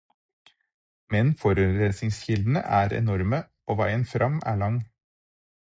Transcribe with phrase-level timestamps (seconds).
[1.15, 4.85] Men forurensningskildene er enorme, og veien fram er lang.